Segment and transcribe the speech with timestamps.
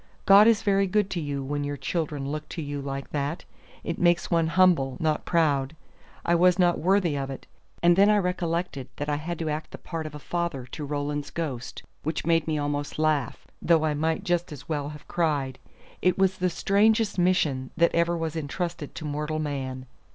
[0.25, 3.45] God is very good to you when your children look to you like that.
[3.83, 5.75] It makes one humble, not proud.
[6.25, 7.45] I was not worthy of it;
[7.83, 10.83] and then I recollected that I had to act the part of a father to
[10.85, 15.59] Roland's ghost, which made me almost laugh, though I might just as well have cried.
[16.01, 19.85] It was the strangest mission that ever was intrusted to mortal man.